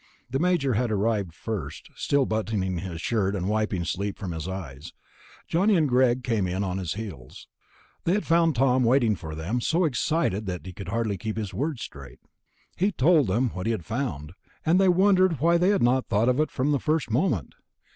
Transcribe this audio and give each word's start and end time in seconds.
The 0.31 0.39
Major 0.39 0.73
had 0.73 0.89
arrived 0.91 1.31
first, 1.35 1.91
still 1.93 2.25
buttoning 2.25 2.79
his 2.79 2.99
shirt 2.99 3.35
and 3.35 3.47
wiping 3.47 3.85
sleep 3.85 4.17
from 4.17 4.31
his 4.31 4.47
eyes. 4.47 4.93
Johnny 5.47 5.75
and 5.75 5.87
Greg 5.87 6.23
came 6.23 6.47
in 6.47 6.63
on 6.63 6.79
his 6.79 6.95
heels. 6.95 7.47
They 8.05 8.13
had 8.13 8.25
found 8.25 8.55
Tom 8.55 8.83
waiting 8.83 9.15
for 9.15 9.35
them, 9.35 9.61
so 9.61 9.83
excited 9.85 10.49
he 10.65 10.73
could 10.73 10.87
hardly 10.87 11.19
keep 11.19 11.37
his 11.37 11.53
words 11.53 11.83
straight. 11.83 12.19
He 12.75 12.91
told 12.91 13.27
them 13.27 13.49
what 13.49 13.67
he 13.67 13.73
had 13.73 13.85
found, 13.85 14.31
and 14.65 14.79
they 14.81 14.89
wondered 14.89 15.39
why 15.39 15.59
they 15.59 15.69
had 15.69 15.83
not 15.83 16.07
thought 16.07 16.29
of 16.29 16.39
it 16.39 16.49
from 16.49 16.71
the 16.71 16.79
first 16.79 17.11
moment. 17.11 17.53